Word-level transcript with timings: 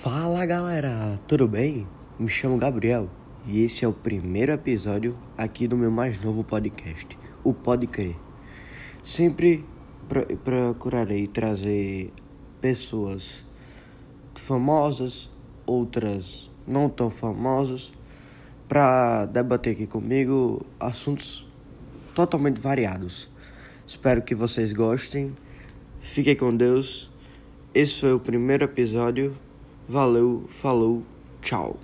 Fala 0.00 0.46
galera, 0.46 1.18
tudo 1.26 1.48
bem? 1.48 1.84
Me 2.20 2.28
chamo 2.28 2.56
Gabriel 2.56 3.10
e 3.44 3.64
esse 3.64 3.84
é 3.84 3.88
o 3.88 3.92
primeiro 3.92 4.52
episódio 4.52 5.18
aqui 5.36 5.66
do 5.66 5.76
meu 5.76 5.90
mais 5.90 6.22
novo 6.22 6.44
podcast, 6.44 7.18
o 7.42 7.52
Pode 7.52 7.88
Crer. 7.88 8.14
Sempre 9.02 9.64
pro 10.08 10.24
procurarei 10.36 11.26
trazer 11.26 12.12
pessoas 12.60 13.44
famosas, 14.36 15.28
outras 15.66 16.48
não 16.64 16.88
tão 16.88 17.10
famosas, 17.10 17.90
para 18.68 19.26
debater 19.26 19.72
aqui 19.72 19.88
comigo 19.88 20.64
assuntos 20.78 21.44
totalmente 22.14 22.60
variados. 22.60 23.28
Espero 23.84 24.22
que 24.22 24.36
vocês 24.36 24.72
gostem. 24.72 25.34
Fiquem 26.00 26.36
com 26.36 26.56
Deus. 26.56 27.10
Esse 27.74 28.02
foi 28.02 28.12
o 28.12 28.20
primeiro 28.20 28.62
episódio. 28.62 29.34
Valeu, 29.88 30.44
falou, 30.48 31.02
tchau. 31.40 31.78